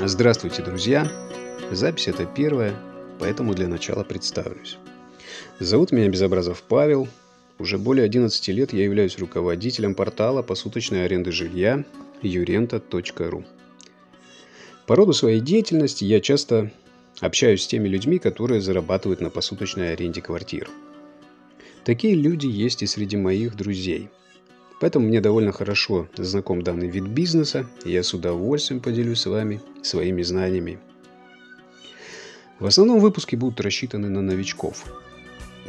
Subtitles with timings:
[0.00, 1.06] Здравствуйте, друзья!
[1.70, 2.74] Запись это первая,
[3.20, 4.78] поэтому для начала представлюсь.
[5.60, 7.08] Зовут меня Безобразов Павел.
[7.58, 11.84] Уже более 11 лет я являюсь руководителем портала посуточной аренды жилья
[12.22, 13.44] yurenta.ru.
[14.86, 16.72] По роду своей деятельности я часто
[17.20, 20.70] общаюсь с теми людьми, которые зарабатывают на посуточной аренде квартир.
[21.84, 24.08] Такие люди есть и среди моих друзей–
[24.82, 29.60] Поэтому мне довольно хорошо знаком данный вид бизнеса, и я с удовольствием поделюсь с вами
[29.80, 30.80] своими знаниями.
[32.58, 34.84] В основном выпуски будут рассчитаны на новичков,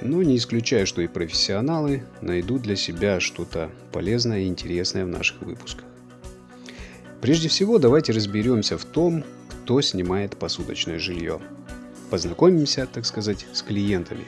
[0.00, 5.42] но не исключаю, что и профессионалы найдут для себя что-то полезное и интересное в наших
[5.42, 5.84] выпусках.
[7.20, 11.38] Прежде всего, давайте разберемся в том, кто снимает посудочное жилье.
[12.08, 14.24] Познакомимся, так сказать, с клиентами.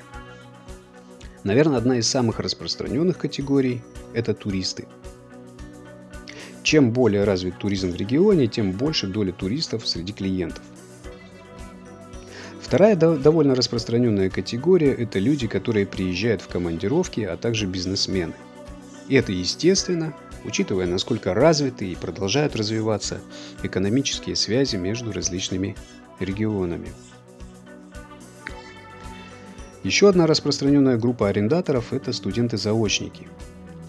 [1.45, 3.83] Наверное, одна из самых распространенных категорий
[4.15, 4.87] это туристы.
[6.62, 10.63] Чем более развит туризм в регионе, тем больше доля туристов среди клиентов.
[12.63, 18.33] Вторая довольно распространенная категория– это люди, которые приезжают в командировки, а также бизнесмены.
[19.09, 23.21] И это естественно, учитывая, насколько развиты и продолжают развиваться
[23.63, 25.77] экономические связи между различными
[26.18, 26.88] регионами.
[29.85, 33.29] Еще одна распространенная группа арендаторов– это студенты-заочники–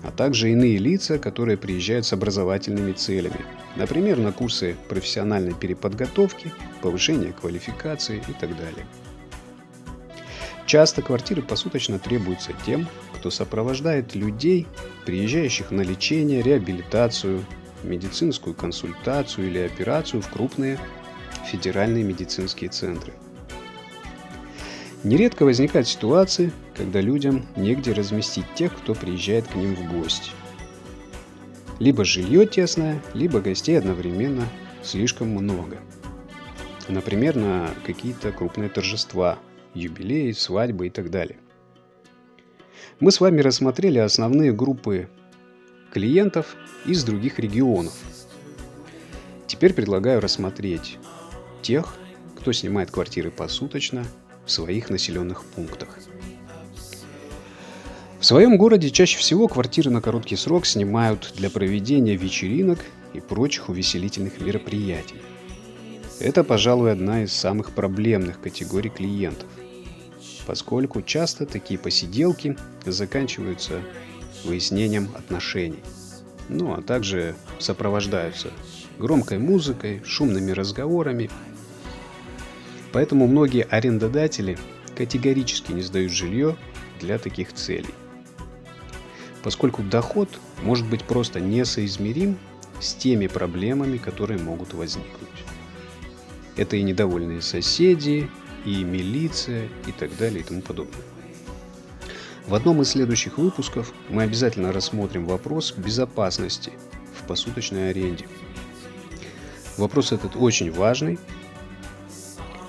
[0.05, 3.43] а также иные лица, которые приезжают с образовательными целями,
[3.75, 8.85] например, на курсы профессиональной переподготовки, повышения квалификации и так далее.
[10.67, 14.67] Часто квартиры посуточно требуются тем, кто сопровождает людей,
[15.05, 17.43] приезжающих на лечение, реабилитацию,
[17.83, 20.79] медицинскую консультацию или операцию в крупные
[21.51, 23.13] федеральные медицинские центры–
[25.05, 30.31] Нередко возникают ситуации, когда людям негде разместить тех, кто приезжает к ним в гости.
[31.77, 34.49] Либо жилье тесное, либо гостей одновременно
[34.81, 35.77] слишком много.
[36.87, 39.37] Например, на какие-то крупные торжества,
[39.75, 41.37] юбилеи, свадьбы и так далее.
[42.99, 45.07] Мы с вами рассмотрели основные группы
[45.93, 46.55] клиентов
[46.87, 47.93] из других регионов.
[49.45, 50.97] Теперь предлагаю рассмотреть
[51.61, 51.95] тех,
[52.35, 54.03] кто снимает квартиры посуточно
[54.45, 55.97] в своих населенных пунктах.
[58.19, 62.79] В своем городе чаще всего квартиры на короткий срок снимают для проведения вечеринок
[63.13, 65.21] и прочих увеселительных мероприятий.
[66.19, 69.47] Это, пожалуй, одна из самых проблемных категорий клиентов,
[70.47, 73.81] поскольку часто такие посиделки заканчиваются
[74.43, 75.83] выяснением отношений,
[76.49, 78.49] ну а также сопровождаются
[78.97, 81.29] громкой музыкой, шумными разговорами
[82.95, 84.57] Поэтому многие арендодатели
[84.95, 86.55] категорически не сдают жилье
[87.01, 87.93] для таких целей.
[89.43, 90.29] Поскольку доход
[90.63, 92.37] может быть просто несоизмерим
[92.79, 95.27] с теми проблемами, которые могут возникнуть.
[96.55, 98.29] Это и недовольные соседи,
[98.63, 101.03] и милиция, и так далее, и тому подобное.
[102.47, 106.71] В одном из следующих выпусков мы обязательно рассмотрим вопрос безопасности
[107.19, 108.25] в посуточной аренде.
[109.77, 111.19] Вопрос этот очень важный,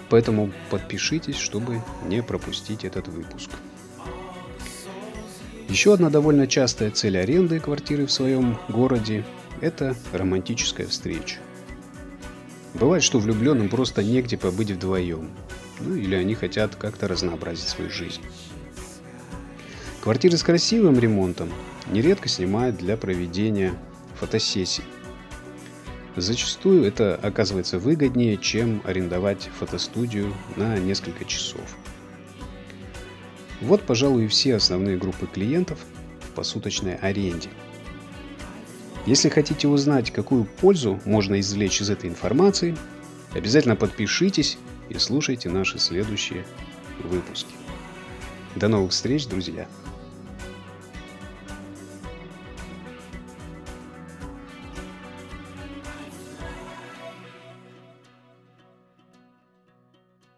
[0.09, 3.50] Поэтому подпишитесь, чтобы не пропустить этот выпуск.
[5.69, 9.25] Еще одна довольно частая цель аренды квартиры в своем городе–
[9.61, 11.39] это романтическая встреча.
[12.75, 15.31] Бывает, что влюбленным просто негде побыть вдвоем,
[15.81, 18.23] ну или они хотят как-то разнообразить свою жизнь.
[20.03, 21.50] Квартиры с красивым ремонтом
[21.91, 23.75] нередко снимают для проведения
[24.21, 24.84] фотосессий,
[26.16, 31.77] Зачастую это оказывается выгоднее, чем арендовать фотостудию на несколько часов.
[33.60, 35.78] Вот, пожалуй, и все основные группы клиентов
[36.21, 37.50] в посуточной аренде.
[39.05, 42.76] Если хотите узнать, какую пользу можно извлечь из этой информации,
[43.34, 44.56] обязательно подпишитесь
[44.88, 46.47] и слушайте наши следующие
[47.05, 47.55] выпуски.
[48.56, 49.69] До новых встреч, друзья!